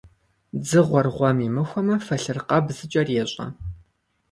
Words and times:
Дзыгъуэр 0.59 1.07
гъуэм 1.15 1.37
имыхуэмэ, 1.47 1.95
фэлъыркъэб 2.05 2.65
зыкӀэрещӀэ. 2.75 3.47